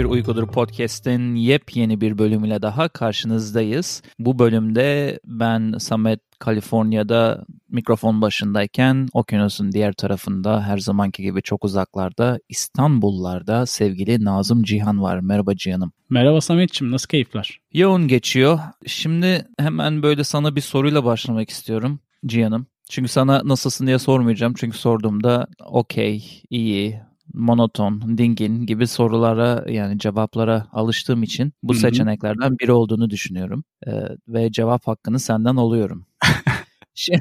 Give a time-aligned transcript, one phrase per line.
[0.00, 4.02] Bir Uykudur Podcast'in yepyeni bir bölümüyle daha karşınızdayız.
[4.18, 12.38] Bu bölümde ben Samet Kaliforniya'da mikrofon başındayken okyanusun diğer tarafında her zamanki gibi çok uzaklarda
[12.48, 15.20] İstanbullarda sevgili Nazım Cihan var.
[15.20, 15.92] Merhaba Cihan'ım.
[16.10, 17.60] Merhaba Samet'ciğim nasıl keyifler?
[17.72, 18.58] Yoğun geçiyor.
[18.86, 22.66] Şimdi hemen böyle sana bir soruyla başlamak istiyorum Cihan'ım.
[22.90, 24.54] Çünkü sana nasılsın diye sormayacağım.
[24.56, 27.00] Çünkü sorduğumda okey, iyi,
[27.34, 31.80] monoton, dingin gibi sorulara yani cevaplara alıştığım için bu Hı-hı.
[31.80, 33.64] seçeneklerden biri olduğunu düşünüyorum.
[33.86, 33.90] Ee,
[34.28, 36.06] ve cevap hakkını senden alıyorum.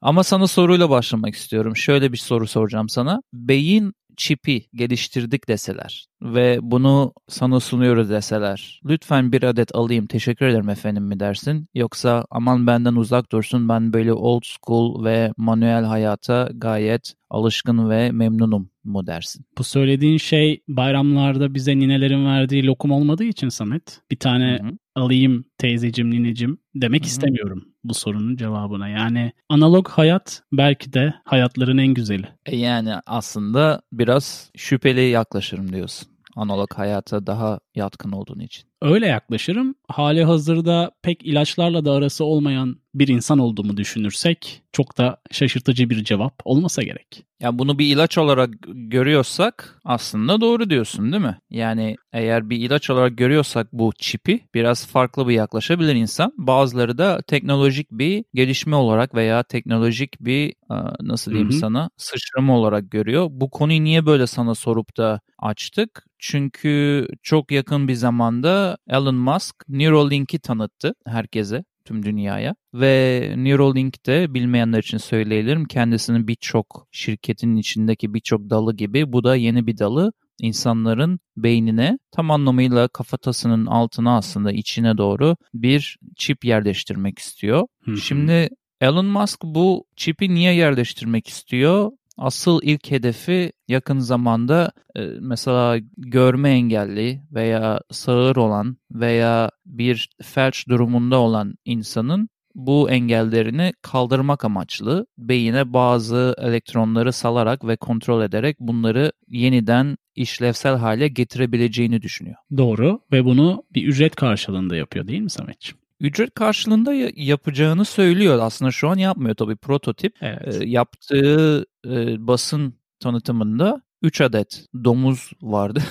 [0.00, 1.76] Ama sana soruyla başlamak istiyorum.
[1.76, 3.22] Şöyle bir soru soracağım sana.
[3.32, 10.68] Beyin çipi geliştirdik deseler ve bunu sana sunuyoruz deseler lütfen bir adet alayım teşekkür ederim
[10.68, 16.48] efendim mi dersin yoksa aman benden uzak dursun ben böyle old school ve manuel hayata
[16.54, 19.46] gayet alışkın ve memnunum mu dersin?
[19.58, 24.78] Bu söylediğin şey bayramlarda bize ninelerin verdiği lokum olmadığı için Samet bir tane Hı-hı.
[24.94, 27.08] alayım teyzecim ninecim demek Hı-hı.
[27.08, 28.88] istemiyorum bu sorunun cevabına.
[28.88, 32.28] Yani analog hayat belki de hayatların en güzeli.
[32.46, 38.68] E yani aslında biraz şüpheli yaklaşırım diyorsun analog hayata daha yatkın olduğun için.
[38.82, 39.74] Öyle yaklaşırım.
[39.88, 46.04] Hali hazırda pek ilaçlarla da arası olmayan bir insan olduğumu düşünürsek çok da şaşırtıcı bir
[46.04, 47.24] cevap olmasa gerek.
[47.40, 51.38] Ya bunu bir ilaç olarak görüyorsak aslında doğru diyorsun değil mi?
[51.50, 56.32] Yani eğer bir ilaç olarak görüyorsak bu çipi biraz farklı bir yaklaşabilir insan.
[56.36, 60.54] Bazıları da teknolojik bir gelişme olarak veya teknolojik bir
[61.00, 61.58] nasıl diyeyim Hı-hı.
[61.58, 63.26] sana sıçrama olarak görüyor.
[63.30, 66.06] Bu konuyu niye böyle sana sorup da açtık?
[66.18, 72.54] Çünkü çok yakın bir zamanda Elon Musk Neuralink'i tanıttı herkese tüm dünyaya.
[72.74, 79.36] Ve Neuralink de bilmeyenler için söyleyelim kendisinin birçok şirketin içindeki birçok dalı gibi bu da
[79.36, 87.18] yeni bir dalı insanların beynine tam anlamıyla kafatasının altına aslında içine doğru bir çip yerleştirmek
[87.18, 87.66] istiyor.
[88.02, 88.48] Şimdi
[88.80, 91.90] Elon Musk bu çipi niye yerleştirmek istiyor?
[92.18, 100.68] Asıl ilk hedefi yakın zamanda e, mesela görme engelli veya sağır olan veya bir felç
[100.68, 109.12] durumunda olan insanın bu engellerini kaldırmak amaçlı beyine bazı elektronları salarak ve kontrol ederek bunları
[109.28, 112.36] yeniden işlevsel hale getirebileceğini düşünüyor.
[112.56, 115.78] Doğru ve bunu bir ücret karşılığında yapıyor değil mi Sametciğim?
[116.00, 118.38] Ücret karşılığında yapacağını söylüyor.
[118.42, 120.16] Aslında şu an yapmıyor tabii prototip.
[120.20, 120.62] Evet.
[120.62, 125.82] E, yaptığı e, basın tanıtımında 3 adet domuz vardı.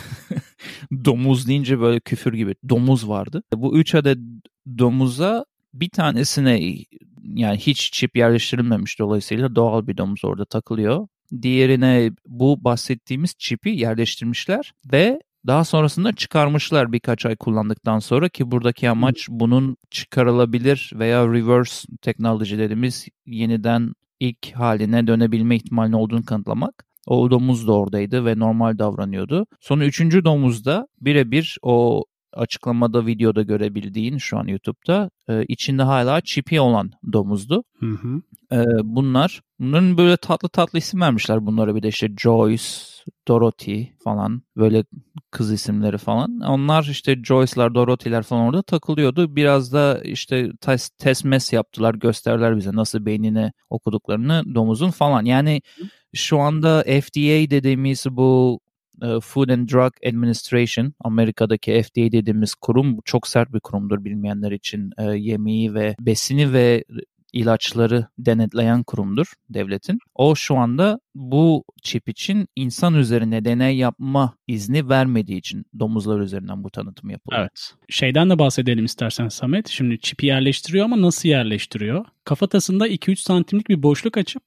[1.06, 3.44] domuz deyince böyle küfür gibi domuz vardı.
[3.54, 4.18] Bu 3 adet
[4.78, 6.76] domuza bir tanesine
[7.24, 11.08] yani hiç çip yerleştirilmemiş dolayısıyla doğal bir domuz orada takılıyor.
[11.42, 18.90] Diğerine bu bahsettiğimiz çipi yerleştirmişler ve daha sonrasında çıkarmışlar birkaç ay kullandıktan sonra ki buradaki
[18.90, 26.86] amaç bunun çıkarılabilir veya reverse teknoloji dediğimiz yeniden ilk haline dönebilme ihtimali olduğunu kanıtlamak.
[27.08, 29.46] O domuz da oradaydı ve normal davranıyordu.
[29.60, 32.04] Sonra üçüncü domuzda birebir o
[32.36, 37.64] açıklamada videoda görebildiğin şu an YouTube'da e, içinde hala çipi olan domuzdu.
[37.80, 38.22] Hı hı.
[38.52, 42.64] E, bunlar bunların böyle tatlı tatlı isim vermişler bunlara bir de işte Joyce,
[43.28, 44.84] Dorothy falan böyle
[45.32, 46.40] kız isimleri falan.
[46.40, 49.36] Onlar işte Joyce'lar, Dorothy'ler falan orada takılıyordu.
[49.36, 55.26] Biraz da işte test, test mes yaptılar, gösterdiler bize nasıl beynini okuduklarını domuzun falan.
[55.26, 55.62] Yani
[56.14, 58.60] şu anda FDA dediğimiz bu
[59.02, 64.92] e, Food and Drug Administration Amerika'daki FDA dediğimiz kurum çok sert bir kurumdur bilmeyenler için
[64.98, 66.84] e, yemeği ve besini ve
[67.36, 70.00] ilaçları denetleyen kurumdur devletin.
[70.16, 76.64] O şu anda bu çip için insan üzerine deney yapma izni vermediği için domuzlar üzerinden
[76.64, 77.42] bu tanıtım yapılıyor.
[77.42, 77.74] Evet.
[77.90, 79.68] Şeyden de bahsedelim istersen Samet.
[79.68, 82.06] Şimdi çipi yerleştiriyor ama nasıl yerleştiriyor?
[82.24, 84.44] Kafatasında 2-3 santimlik bir boşluk açıp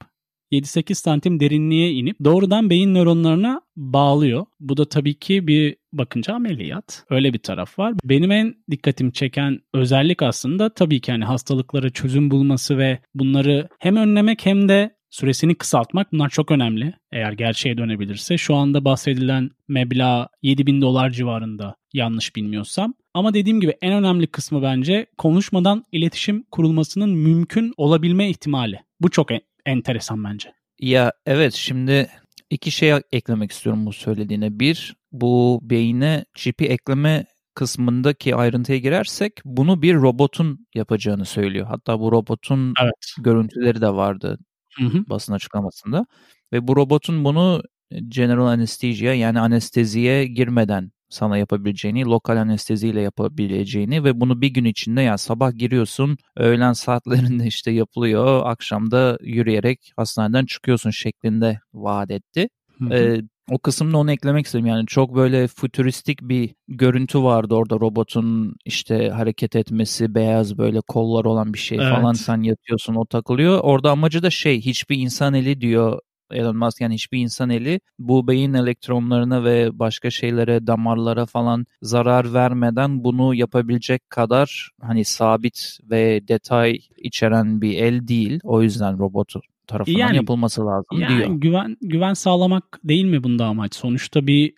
[0.52, 4.46] 7-8 santim derinliğe inip doğrudan beyin nöronlarına bağlıyor.
[4.60, 7.04] Bu da tabii ki bir bakınca ameliyat.
[7.10, 7.94] Öyle bir taraf var.
[8.04, 13.96] Benim en dikkatimi çeken özellik aslında tabii ki hani hastalıklara çözüm bulması ve bunları hem
[13.96, 16.94] önlemek hem de süresini kısaltmak bunlar çok önemli.
[17.12, 18.38] Eğer gerçeğe dönebilirse.
[18.38, 22.94] Şu anda bahsedilen meblağ 7000 dolar civarında yanlış bilmiyorsam.
[23.14, 28.80] Ama dediğim gibi en önemli kısmı bence konuşmadan iletişim kurulmasının mümkün olabilme ihtimali.
[29.00, 29.30] Bu çok
[29.68, 30.52] enteresan bence.
[30.78, 32.08] Ya evet şimdi
[32.50, 34.60] iki şey eklemek istiyorum bu söylediğine.
[34.60, 41.66] Bir bu beyine çipi ekleme kısmındaki ayrıntıya girersek bunu bir robotun yapacağını söylüyor.
[41.66, 43.14] Hatta bu robotun evet.
[43.18, 44.38] görüntüleri de vardı
[44.78, 45.04] hı hı.
[45.10, 46.06] basın açıklamasında.
[46.52, 47.62] Ve bu robotun bunu
[48.08, 55.02] general anesthesia yani anesteziye girmeden sana yapabileceğini, lokal anesteziyle yapabileceğini ve bunu bir gün içinde
[55.02, 62.48] yani sabah giriyorsun, öğlen saatlerinde işte yapılıyor, akşamda yürüyerek hastaneden çıkıyorsun şeklinde vaat etti.
[62.90, 63.20] Ee,
[63.50, 64.66] o kısımda onu eklemek istedim.
[64.66, 71.24] Yani çok böyle fütüristik bir görüntü vardı orada robotun işte hareket etmesi, beyaz böyle kollar
[71.24, 71.94] olan bir şey evet.
[71.94, 73.60] falan sen yatıyorsun o takılıyor.
[73.62, 75.98] Orada amacı da şey hiçbir insan eli diyor
[76.30, 82.34] Elon Musk yani hiçbir insan eli bu beyin elektronlarına ve başka şeylere, damarlara falan zarar
[82.34, 88.40] vermeden bunu yapabilecek kadar hani sabit ve detay içeren bir el değil.
[88.42, 91.30] O yüzden robotu tarafından yani, yapılması lazım yani diyor.
[91.30, 93.74] Güven, güven sağlamak değil mi bunda amaç?
[93.74, 94.52] Sonuçta bir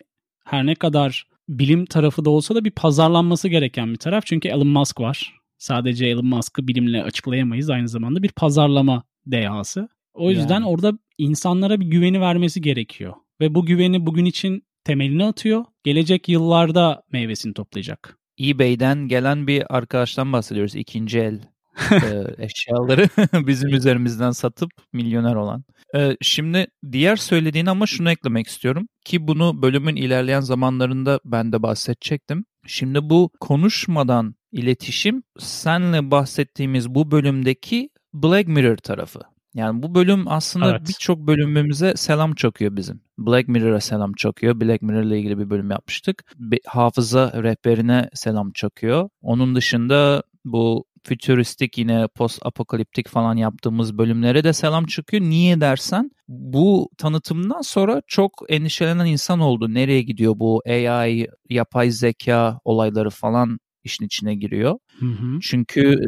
[0.45, 4.25] her ne kadar bilim tarafı da olsa da bir pazarlanması gereken bir taraf.
[4.25, 5.33] Çünkü Elon Musk var.
[5.57, 7.69] Sadece Elon Musk'ı bilimle açıklayamayız.
[7.69, 9.89] Aynı zamanda bir pazarlama dehası.
[10.13, 10.65] O yüzden yani.
[10.65, 13.13] orada insanlara bir güveni vermesi gerekiyor.
[13.41, 15.65] Ve bu güveni bugün için temelini atıyor.
[15.83, 18.17] Gelecek yıllarda meyvesini toplayacak.
[18.41, 20.75] eBay'den gelen bir arkadaştan bahsediyoruz.
[20.75, 21.39] İkinci el
[21.91, 23.07] e, eşyaları
[23.47, 25.63] bizim üzerimizden satıp milyoner olan.
[25.95, 31.63] E, şimdi diğer söylediğin ama şunu eklemek istiyorum ki bunu bölümün ilerleyen zamanlarında ben de
[31.63, 32.45] bahsedecektim.
[32.67, 39.19] Şimdi bu konuşmadan iletişim senle bahsettiğimiz bu bölümdeki Black Mirror tarafı.
[39.53, 40.81] Yani bu bölüm aslında evet.
[40.87, 43.01] birçok bölümümüze selam çakıyor bizim.
[43.17, 44.61] Black Mirror'a selam çakıyor.
[44.61, 46.23] Black Mirror ile ilgili bir bölüm yapmıştık.
[46.37, 49.09] Bir hafıza rehberine selam çakıyor.
[49.21, 55.23] Onun dışında bu fütüristik yine post apokaliptik falan yaptığımız bölümlere de selam çıkıyor.
[55.23, 59.73] Niye dersen bu tanıtımdan sonra çok endişelenen insan oldu.
[59.73, 64.77] Nereye gidiyor bu AI, yapay zeka olayları falan işin içine giriyor.
[64.99, 65.39] Hı hı.
[65.41, 65.99] Çünkü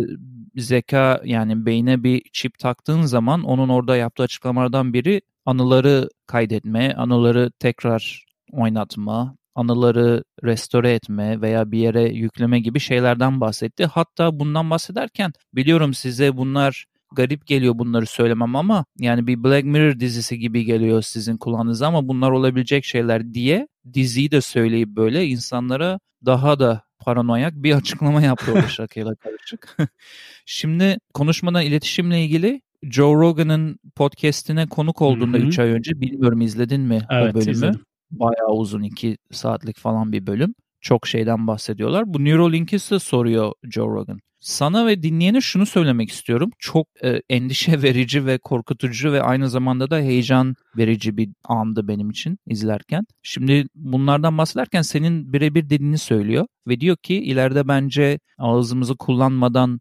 [0.55, 7.51] zeka yani beyne bir çip taktığın zaman onun orada yaptığı açıklamalardan biri anıları kaydetme, anıları
[7.59, 13.85] tekrar oynatma, anıları restore etme veya bir yere yükleme gibi şeylerden bahsetti.
[13.85, 16.85] Hatta bundan bahsederken biliyorum size bunlar
[17.15, 22.07] garip geliyor bunları söylemem ama yani bir Black Mirror dizisi gibi geliyor sizin kulağınıza ama
[22.07, 28.51] bunlar olabilecek şeyler diye diziyi de söyleyip böyle insanlara daha da paranoyak bir açıklama yaptı
[28.51, 29.77] orada şakayla karışık.
[30.45, 37.01] Şimdi konuşmadan iletişimle ilgili Joe Rogan'ın podcast'ine konuk olduğunda 3 ay önce bilmiyorum izledin mi
[37.11, 37.51] evet, o bölümü?
[37.51, 37.81] Izledim.
[38.11, 40.55] Bayağı uzun 2 saatlik falan bir bölüm.
[40.83, 42.03] Çok şeyden bahsediyorlar.
[42.07, 44.19] Bu Neuralink'i ise soruyor Joe Rogan.
[44.39, 46.51] Sana ve dinleyene şunu söylemek istiyorum.
[46.59, 52.09] Çok e, endişe verici ve korkutucu ve aynı zamanda da heyecan verici bir andı benim
[52.09, 53.05] için izlerken.
[53.21, 59.79] Şimdi bunlardan bahsederken senin birebir dediğini söylüyor ve diyor ki ileride bence ağzımızı kullanmadan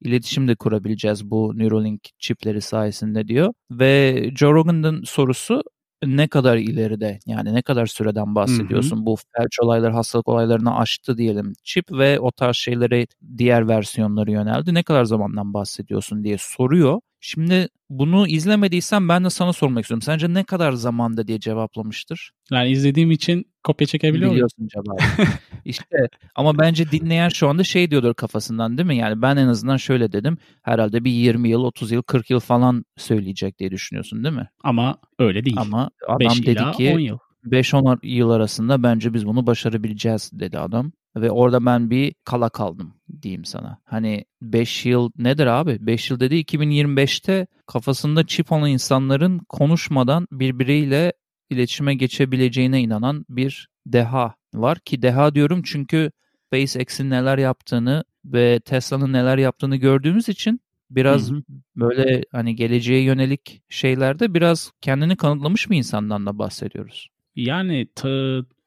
[0.00, 3.52] iletişim de kurabileceğiz bu Neuralink çipleri sayesinde diyor.
[3.70, 5.62] Ve Joe Rogan'ın sorusu
[6.06, 8.96] ne kadar ileride yani ne kadar süreden bahsediyorsun?
[8.96, 9.06] Hı hı.
[9.06, 13.06] Bu felç olayları, hastalık olaylarını aştı diyelim çip ve o tarz şeylere
[13.38, 14.74] diğer versiyonları yöneldi.
[14.74, 17.00] Ne kadar zamandan bahsediyorsun diye soruyor.
[17.20, 20.02] Şimdi bunu izlemediysen ben de sana sormak istiyorum.
[20.02, 22.30] Sence ne kadar zamanda diye cevaplamıştır?
[22.50, 25.28] Yani izlediğim için kopya çekebiliyor Biliyorsun cevabı.
[25.64, 28.96] İşte ama bence dinleyen şu anda şey diyordur kafasından değil mi?
[28.96, 30.38] Yani ben en azından şöyle dedim.
[30.62, 34.48] Herhalde bir 20 yıl, 30 yıl, 40 yıl falan söyleyecek diye düşünüyorsun değil mi?
[34.64, 35.56] Ama öyle değil.
[35.58, 37.18] Ama adam dedi ki 10 yıl.
[37.44, 40.92] 5-10 yıl arasında bence biz bunu başarabileceğiz dedi adam.
[41.16, 43.78] Ve orada ben bir kala kaldım diyeyim sana.
[43.84, 45.78] Hani 5 yıl nedir abi?
[45.80, 51.12] 5 yıl dedi 2025'te kafasında çip olan insanların konuşmadan birbiriyle
[51.50, 56.10] iletişime geçebileceğine inanan bir deha var ki deha diyorum çünkü
[56.46, 60.60] SpaceX'in neler yaptığını ve Tesla'nın neler yaptığını gördüğümüz için
[60.90, 61.42] biraz hı hı.
[61.76, 67.08] böyle hani geleceğe yönelik şeylerde biraz kendini kanıtlamış bir insandan da bahsediyoruz.
[67.36, 68.08] Yani ta,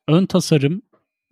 [0.07, 0.81] ön tasarım,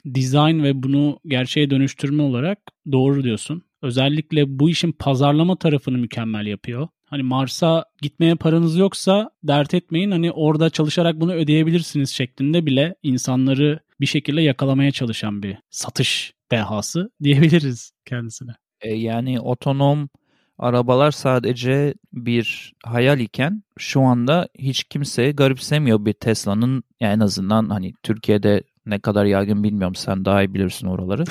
[0.05, 2.59] design ve bunu gerçeğe dönüştürme olarak
[2.91, 3.63] doğru diyorsun.
[3.81, 6.87] Özellikle bu işin pazarlama tarafını mükemmel yapıyor.
[7.05, 10.11] Hani Mars'a gitmeye paranız yoksa dert etmeyin.
[10.11, 17.11] Hani orada çalışarak bunu ödeyebilirsiniz şeklinde bile insanları bir şekilde yakalamaya çalışan bir satış dehası
[17.23, 18.51] diyebiliriz kendisine.
[18.81, 20.09] E yani otonom
[20.57, 27.69] arabalar sadece bir hayal iken şu anda hiç kimse garipsemiyor bir Tesla'nın yani en azından
[27.69, 31.23] hani Türkiye'de ne kadar yaygın bilmiyorum sen daha iyi bilirsin oraları.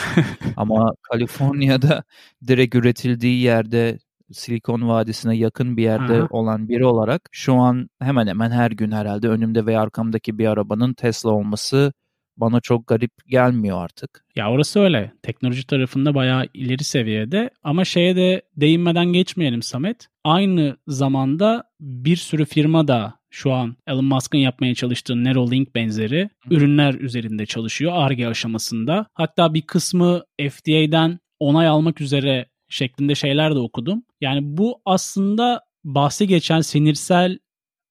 [0.56, 2.04] Ama Kaliforniya'da
[2.46, 3.98] direkt üretildiği yerde
[4.32, 6.26] Silikon Vadisi'ne yakın bir yerde Aha.
[6.30, 10.94] olan biri olarak şu an hemen hemen her gün herhalde önümde ve arkamdaki bir arabanın
[10.94, 11.92] Tesla olması
[12.36, 14.24] bana çok garip gelmiyor artık.
[14.36, 15.12] Ya orası öyle.
[15.22, 20.06] Teknoloji tarafında bayağı ileri seviyede ama şeye de değinmeden geçmeyelim Samet.
[20.24, 26.94] Aynı zamanda bir sürü firma da şu an Elon Musk'ın yapmaya çalıştığı Neuralink benzeri ürünler
[26.94, 29.06] üzerinde çalışıyor ARGE aşamasında.
[29.14, 34.02] Hatta bir kısmı FDA'den onay almak üzere şeklinde şeyler de okudum.
[34.20, 37.38] Yani bu aslında bahsi geçen sinirsel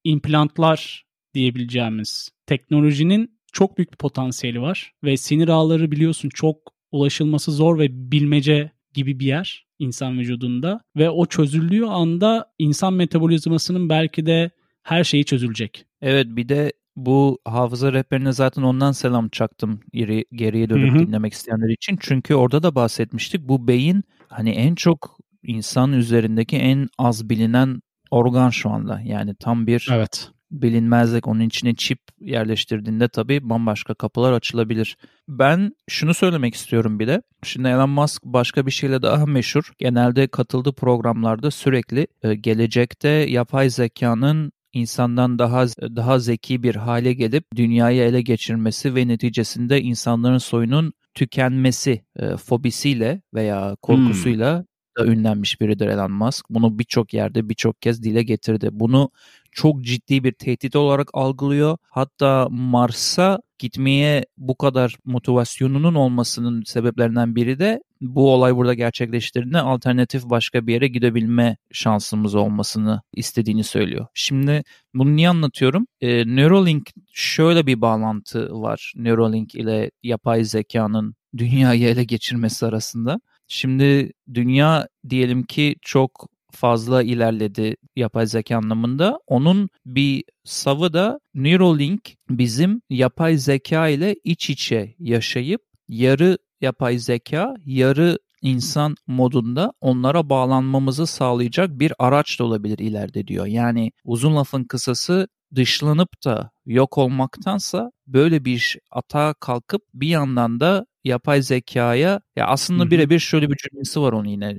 [0.03, 6.57] implantlar diyebileceğimiz teknolojinin çok büyük bir potansiyeli var ve sinir ağları biliyorsun çok
[6.91, 13.89] ulaşılması zor ve bilmece gibi bir yer insan vücudunda ve o çözüldüğü anda insan metabolizmasının
[13.89, 14.51] belki de
[14.89, 15.85] her şeyi çözülecek.
[16.01, 21.07] Evet bir de bu hafıza rehberine zaten ondan selam çaktım geri, geriye dönüp Hı-hı.
[21.07, 21.97] dinlemek isteyenler için.
[21.99, 23.41] Çünkü orada da bahsetmiştik.
[23.41, 27.81] Bu beyin hani en çok insan üzerindeki en az bilinen
[28.11, 29.01] organ şu anda.
[29.05, 30.31] Yani tam bir evet.
[30.51, 31.27] bilinmezlik.
[31.27, 34.97] Onun içine çip yerleştirdiğinde tabii bambaşka kapılar açılabilir.
[35.27, 37.21] Ben şunu söylemek istiyorum bir de.
[37.43, 39.71] Şimdi Elon Musk başka bir şeyle daha meşhur.
[39.79, 47.43] Genelde katıldığı programlarda sürekli e, gelecekte yapay zekanın insandan daha daha zeki bir hale gelip
[47.55, 54.65] dünyayı ele geçirmesi ve neticesinde insanların soyunun tükenmesi e, fobisiyle veya korkusuyla hmm
[54.99, 56.45] da ünlenmiş biridir Elon Musk.
[56.49, 58.69] Bunu birçok yerde birçok kez dile getirdi.
[58.71, 59.11] Bunu
[59.51, 61.77] çok ciddi bir tehdit olarak algılıyor.
[61.89, 70.23] Hatta Mars'a gitmeye bu kadar motivasyonunun olmasının sebeplerinden biri de bu olay burada gerçekleştirdiğinde alternatif
[70.25, 74.07] başka bir yere gidebilme şansımız olmasını istediğini söylüyor.
[74.13, 74.63] Şimdi
[74.93, 75.87] bunu niye anlatıyorum?
[76.01, 83.19] E, Neuralink şöyle bir bağlantı var Neuralink ile yapay zekanın dünyayı ele geçirmesi arasında.
[83.47, 89.19] Şimdi dünya diyelim ki çok fazla ilerledi yapay zeka anlamında.
[89.27, 97.53] Onun bir savı da Neuralink bizim yapay zeka ile iç içe yaşayıp yarı yapay zeka,
[97.65, 103.45] yarı insan modunda onlara bağlanmamızı sağlayacak bir araç da olabilir ileride diyor.
[103.45, 110.85] Yani uzun lafın kısası dışlanıp da yok olmaktansa böyle bir atağa kalkıp bir yandan da
[111.03, 114.57] yapay zekaya ya aslında birebir şöyle bir cümlesi var onun yine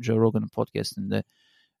[0.00, 1.22] Joe Rogan'ın podcastinde.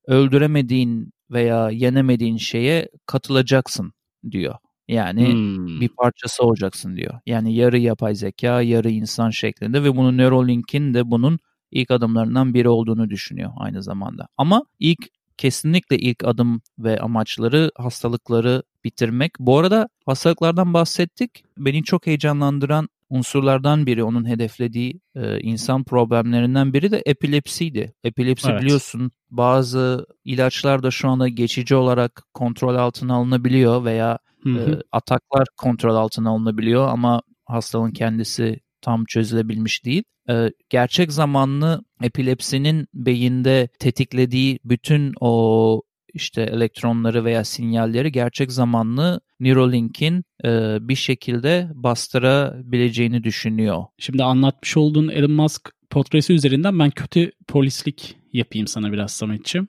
[0.06, 3.92] Öldüremediğin veya yenemediğin şeye katılacaksın
[4.30, 4.54] diyor.
[4.88, 5.80] Yani hmm.
[5.80, 7.20] bir parçası olacaksın diyor.
[7.26, 11.38] Yani yarı yapay zeka, yarı insan şeklinde ve bunu Neuralink'in de bunun
[11.70, 14.28] ilk adımlarından biri olduğunu düşünüyor aynı zamanda.
[14.36, 19.32] Ama ilk kesinlikle ilk adım ve amaçları hastalıkları bitirmek.
[19.38, 21.44] Bu arada hastalıklardan bahsettik.
[21.58, 27.94] Beni çok heyecanlandıran unsurlardan biri onun hedeflediği e, insan problemlerinden biri de epilepsiydi.
[28.04, 28.62] Epilepsi evet.
[28.62, 35.94] biliyorsun bazı ilaçlar da şu anda geçici olarak kontrol altına alınabiliyor veya E, ataklar kontrol
[35.94, 40.02] altına alınabiliyor ama hastalığın kendisi tam çözülebilmiş değil.
[40.28, 45.82] E, gerçek zamanlı epilepsinin beyinde tetiklediği bütün o
[46.14, 53.84] işte elektronları veya sinyalleri gerçek zamanlı Neuralink'in e, bir şekilde bastırabileceğini düşünüyor.
[53.98, 59.68] Şimdi anlatmış olduğun Elon Musk portresi üzerinden ben kötü polislik yapayım sana biraz Samet'ciğim.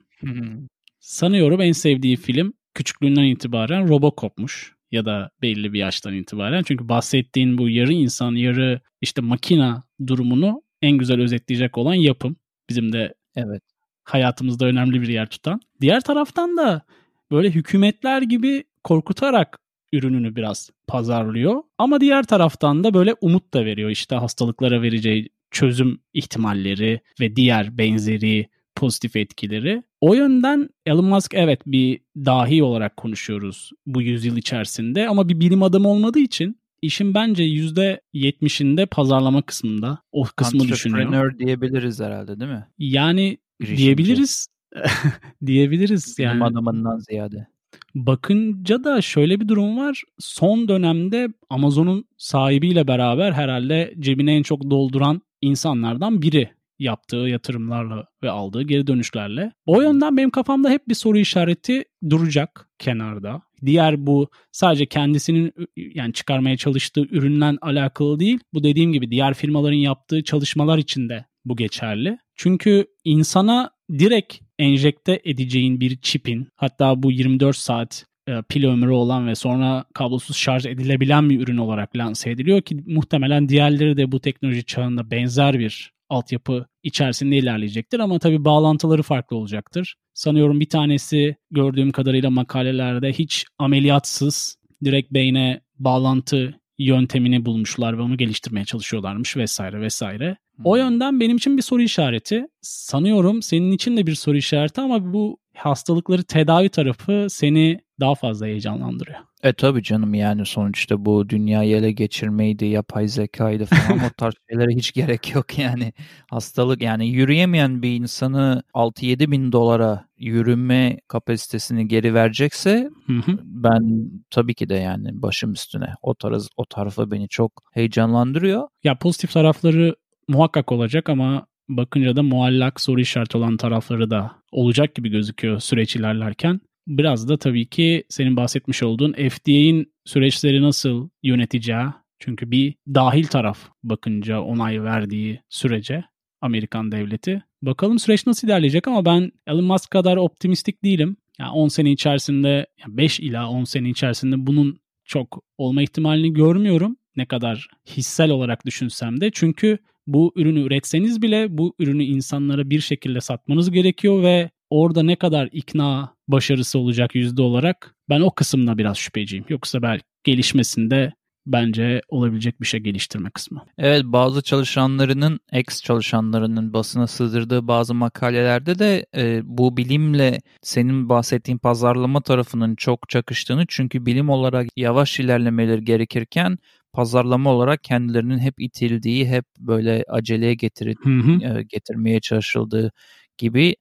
[1.00, 6.62] Sanıyorum en sevdiği film küçüklüğünden itibaren Robocop'muş ya da belli bir yaştan itibaren.
[6.62, 12.36] Çünkü bahsettiğin bu yarı insan yarı işte makina durumunu en güzel özetleyecek olan yapım.
[12.68, 13.62] Bizim de evet
[14.04, 15.60] hayatımızda önemli bir yer tutan.
[15.80, 16.82] Diğer taraftan da
[17.30, 19.58] böyle hükümetler gibi korkutarak
[19.92, 21.62] ürününü biraz pazarlıyor.
[21.78, 23.90] Ama diğer taraftan da böyle umut da veriyor.
[23.90, 29.82] İşte hastalıklara vereceği çözüm ihtimalleri ve diğer benzeri pozitif etkileri.
[30.04, 35.62] O yönden Elon Musk evet bir dahi olarak konuşuyoruz bu yüzyıl içerisinde ama bir bilim
[35.62, 41.00] adamı olmadığı için işin bence %70'inde pazarlama kısmında o kısmı düşünüyor.
[41.00, 42.66] Entrepreneur diyebiliriz herhalde değil mi?
[42.78, 43.38] Yani
[43.76, 44.48] Diyebiliriz.
[45.46, 46.34] diyebiliriz yani.
[46.34, 47.46] Bilim adamından ziyade.
[47.94, 50.02] Bakınca da şöyle bir durum var.
[50.18, 56.50] Son dönemde Amazon'un sahibiyle beraber herhalde cebine en çok dolduran insanlardan biri
[56.84, 59.52] yaptığı yatırımlarla ve aldığı geri dönüşlerle.
[59.66, 63.42] O yönden benim kafamda hep bir soru işareti duracak kenarda.
[63.66, 68.38] Diğer bu sadece kendisinin yani çıkarmaya çalıştığı üründen alakalı değil.
[68.54, 72.18] Bu dediğim gibi diğer firmaların yaptığı çalışmalar için de bu geçerli.
[72.36, 79.26] Çünkü insana direkt enjekte edeceğin bir çipin hatta bu 24 saat e, pil ömrü olan
[79.26, 84.20] ve sonra kablosuz şarj edilebilen bir ürün olarak lanse ediliyor ki muhtemelen diğerleri de bu
[84.20, 89.96] teknoloji çağında benzer bir altyapı içerisinde ilerleyecektir ama tabii bağlantıları farklı olacaktır.
[90.14, 98.16] Sanıyorum bir tanesi gördüğüm kadarıyla makalelerde hiç ameliyatsız direkt beyne bağlantı yöntemini bulmuşlar ve onu
[98.16, 100.36] geliştirmeye çalışıyorlarmış vesaire vesaire.
[100.64, 102.46] O yönden benim için bir soru işareti.
[102.60, 108.46] Sanıyorum senin için de bir soru işareti ama bu hastalıkları tedavi tarafı seni daha fazla
[108.46, 109.18] heyecanlandırıyor.
[109.42, 114.74] E tabi canım yani sonuçta bu dünyayı ele geçirmeydi, yapay zekaydı falan o tarz şeylere
[114.76, 115.92] hiç gerek yok yani.
[116.30, 123.38] Hastalık yani yürüyemeyen bir insanı 6-7 bin dolara yürüme kapasitesini geri verecekse hı hı.
[123.42, 128.68] ben tabii ki de yani başım üstüne o tarz o tarafa beni çok heyecanlandırıyor.
[128.84, 129.94] Ya pozitif tarafları
[130.28, 135.96] muhakkak olacak ama bakınca da muallak soru işareti olan tarafları da olacak gibi gözüküyor süreç
[135.96, 136.60] ilerlerken.
[136.86, 141.86] Biraz da tabii ki senin bahsetmiş olduğun FDA'in süreçleri nasıl yöneteceği.
[142.18, 146.04] Çünkü bir dahil taraf bakınca onay verdiği sürece
[146.40, 147.42] Amerikan devleti.
[147.62, 151.16] Bakalım süreç nasıl ilerleyecek ama ben Elon Musk kadar optimistik değilim.
[151.38, 156.96] Yani 10 sene içerisinde, 5 ila 10 sene içerisinde bunun çok olma ihtimalini görmüyorum.
[157.16, 159.30] Ne kadar hissel olarak düşünsem de.
[159.32, 165.16] Çünkü bu ürünü üretseniz bile bu ürünü insanlara bir şekilde satmanız gerekiyor ve orada ne
[165.16, 169.44] kadar ikna başarısı olacak yüzde olarak ben o kısımda biraz şüpheciyim.
[169.48, 171.12] Yoksa belki gelişmesinde
[171.46, 173.64] bence olabilecek bir şey geliştirme kısmı.
[173.78, 181.58] Evet bazı çalışanlarının ex çalışanlarının basına sızdırdığı bazı makalelerde de e, bu bilimle senin bahsettiğin
[181.58, 186.58] pazarlama tarafının çok çakıştığını çünkü bilim olarak yavaş ilerlemeleri gerekirken
[186.94, 190.98] pazarlama olarak kendilerinin hep itildiği, hep böyle aceleye getirip
[191.42, 192.92] e, getirmeye çalışıldığı
[193.38, 193.76] gibi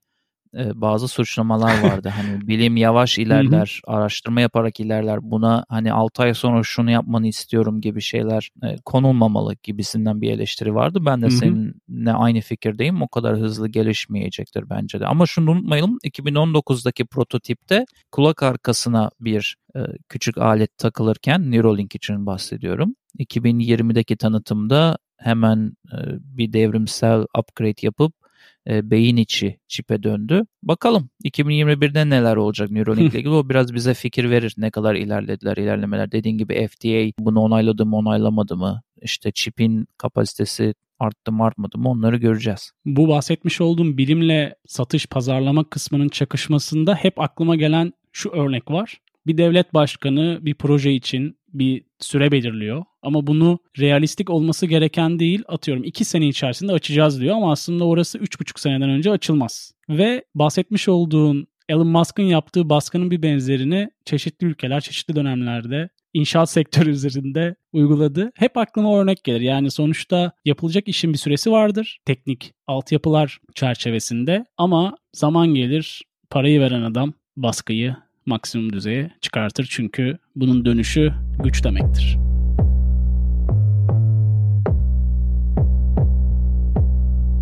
[0.57, 2.09] e, bazı suçlamalar vardı.
[2.15, 5.19] hani bilim yavaş ilerler, araştırma yaparak ilerler.
[5.21, 10.75] Buna hani 6 ay sonra şunu yapmanı istiyorum gibi şeyler e, konulmamalı gibisinden bir eleştiri
[10.75, 10.99] vardı.
[11.05, 13.01] Ben de seninle aynı fikirdeyim.
[13.01, 15.07] O kadar hızlı gelişmeyecektir bence de.
[15.07, 22.95] Ama şunu unutmayalım 2019'daki prototipte kulak arkasına bir e, küçük alet takılırken Neuralink için bahsediyorum.
[23.19, 28.22] 2020'deki tanıtımda hemen e, bir devrimsel upgrade yapıp
[28.69, 30.45] e, beyin içi çipe döndü.
[30.63, 34.53] Bakalım 2021'de neler olacak Neuralink ile ilgili o biraz bize fikir verir.
[34.57, 36.11] Ne kadar ilerlediler ilerlemeler.
[36.11, 38.81] Dediğin gibi FDA bunu onayladı mı onaylamadı mı?
[39.01, 42.71] İşte çipin kapasitesi arttı mı artmadı mı onları göreceğiz.
[42.85, 49.01] Bu bahsetmiş olduğum bilimle satış pazarlama kısmının çakışmasında hep aklıma gelen şu örnek var.
[49.27, 52.83] Bir devlet başkanı bir proje için bir süre belirliyor.
[53.03, 58.17] Ama bunu realistik olması gereken değil atıyorum 2 sene içerisinde açacağız diyor ama aslında orası
[58.17, 59.71] 3,5 seneden önce açılmaz.
[59.89, 66.89] Ve bahsetmiş olduğun Elon Musk'ın yaptığı baskının bir benzerini çeşitli ülkeler, çeşitli dönemlerde inşaat sektörü
[66.89, 68.31] üzerinde uyguladı.
[68.35, 69.41] Hep aklıma örnek gelir.
[69.41, 71.99] Yani sonuçta yapılacak işin bir süresi vardır.
[72.05, 79.67] Teknik altyapılar çerçevesinde ama zaman gelir parayı veren adam baskıyı maksimum düzeye çıkartır.
[79.69, 81.13] Çünkü bunun dönüşü
[81.43, 82.17] güç demektir.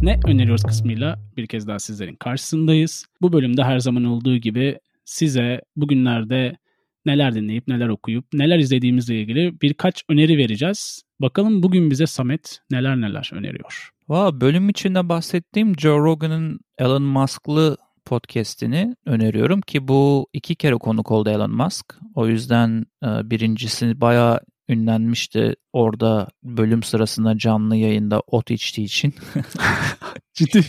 [0.01, 3.05] Ne öneriyoruz kısmıyla bir kez daha sizlerin karşısındayız.
[3.21, 6.57] Bu bölümde her zaman olduğu gibi size bugünlerde
[7.05, 11.03] neler dinleyip neler okuyup neler izlediğimizle ilgili birkaç öneri vereceğiz.
[11.19, 13.89] Bakalım bugün bize Samet neler neler öneriyor.
[14.09, 21.11] Valla bölüm içinde bahsettiğim Joe Rogan'ın Elon Musk'lı podcast'ini öneriyorum ki bu iki kere konuk
[21.11, 21.95] oldu Elon Musk.
[22.15, 24.39] O yüzden e, birincisi bayağı
[24.71, 29.13] ünlenmişti orada bölüm sırasında canlı yayında ot içtiği için.
[30.33, 30.63] Ciddi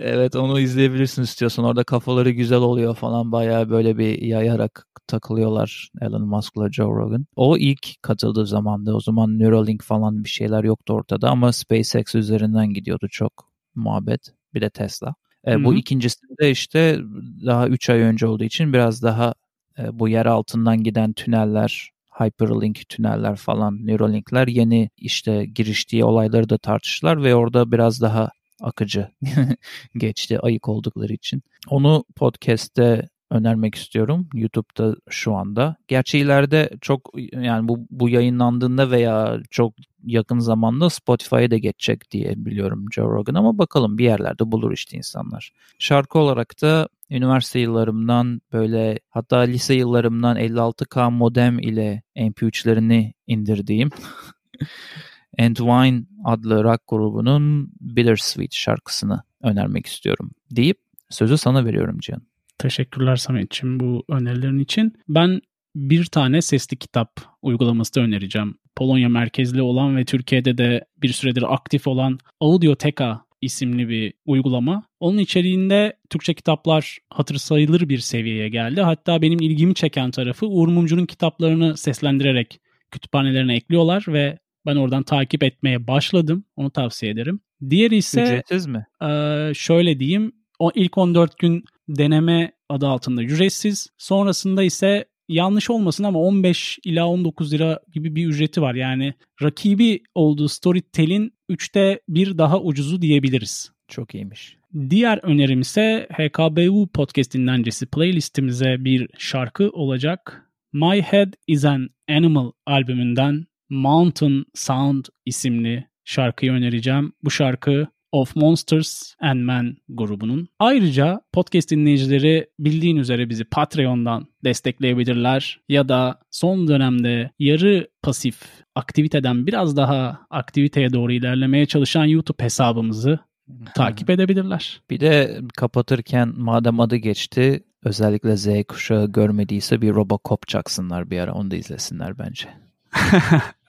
[0.00, 1.64] Evet onu izleyebilirsin istiyorsan.
[1.64, 3.32] Orada kafaları güzel oluyor falan.
[3.32, 7.26] Bayağı böyle bir yayarak takılıyorlar Elon Musk'la Joe Rogan.
[7.36, 8.96] O ilk katıldığı zamanda.
[8.96, 13.32] O zaman Neuralink falan bir şeyler yoktu ortada ama SpaceX üzerinden gidiyordu çok
[13.74, 14.20] muhabbet.
[14.54, 15.14] Bir de Tesla.
[15.46, 17.00] E, bu ikincisinde işte
[17.46, 19.34] daha 3 ay önce olduğu için biraz daha
[19.78, 26.58] e, bu yer altından giden tüneller, Hyperlink tüneller falan, Neuralink'ler yeni işte giriştiği olayları da
[26.58, 29.08] tartıştılar ve orada biraz daha akıcı
[29.96, 31.42] geçti ayık oldukları için.
[31.68, 35.76] Onu podcast'te önermek istiyorum YouTube'da şu anda.
[35.88, 42.34] Gerçi ileride çok yani bu, bu yayınlandığında veya çok yakın zamanda Spotify'a da geçecek diye
[42.36, 45.52] biliyorum Joe Rogan ama bakalım bir yerlerde bulur işte insanlar.
[45.78, 53.90] Şarkı olarak da üniversite yıllarımdan böyle hatta lise yıllarımdan 56K modem ile MP3'lerini indirdiğim
[55.38, 60.78] Entwine adlı rock grubunun Bittersweet şarkısını önermek istiyorum deyip
[61.10, 62.31] sözü sana veriyorum Cihan.
[62.62, 64.92] Teşekkürler Samet'ciğim bu önerilerin için.
[65.08, 65.40] Ben
[65.74, 68.54] bir tane sesli kitap uygulaması da önereceğim.
[68.76, 74.82] Polonya merkezli olan ve Türkiye'de de bir süredir aktif olan Audioteka isimli bir uygulama.
[75.00, 78.80] Onun içeriğinde Türkçe kitaplar hatır sayılır bir seviyeye geldi.
[78.80, 85.42] Hatta benim ilgimi çeken tarafı Uğur Mumcu'nun kitaplarını seslendirerek kütüphanelerine ekliyorlar ve ben oradan takip
[85.42, 86.44] etmeye başladım.
[86.56, 87.40] Onu tavsiye ederim.
[87.70, 88.86] Diğeri ise ücretsiz mi?
[89.02, 89.08] E,
[89.54, 93.88] şöyle diyeyim o ilk 14 gün deneme adı altında ücretsiz.
[93.98, 98.74] Sonrasında ise yanlış olmasın ama 15 ila 19 lira gibi bir ücreti var.
[98.74, 103.72] Yani rakibi olduğu Storytel'in 3'te bir daha ucuzu diyebiliriz.
[103.88, 104.56] Çok iyiymiş.
[104.90, 110.50] Diğer önerim ise HKBU podcast dinlencesi playlistimize bir şarkı olacak.
[110.72, 117.12] My Head is an Animal albümünden Mountain Sound isimli şarkıyı önereceğim.
[117.24, 120.48] Bu şarkı of Monsters and Men grubunun.
[120.58, 128.40] Ayrıca podcast dinleyicileri bildiğin üzere bizi Patreon'dan destekleyebilirler ya da son dönemde yarı pasif
[128.74, 133.18] aktiviteden biraz daha aktiviteye doğru ilerlemeye çalışan YouTube hesabımızı
[133.74, 134.80] takip edebilirler.
[134.90, 141.32] Bir de kapatırken madem adı geçti özellikle Z kuşağı görmediyse bir Robocop çaksınlar bir ara
[141.32, 142.48] onu da izlesinler bence.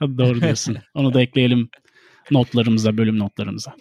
[0.18, 0.76] Doğru diyorsun.
[0.94, 1.68] Onu da ekleyelim
[2.30, 3.74] notlarımıza, bölüm notlarımıza.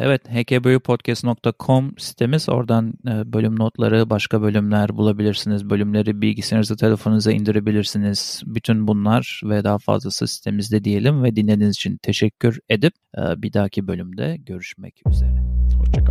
[0.00, 2.48] Evet, hkbuyupodcast.com sitemiz.
[2.48, 5.70] Oradan e, bölüm notları, başka bölümler bulabilirsiniz.
[5.70, 8.42] Bölümleri bilgisayarınıza, telefonunuza indirebilirsiniz.
[8.46, 13.88] Bütün bunlar ve daha fazlası sitemizde diyelim ve dinlediğiniz için teşekkür edip e, bir dahaki
[13.88, 15.42] bölümde görüşmek üzere.
[15.78, 16.07] Hoşçakalın.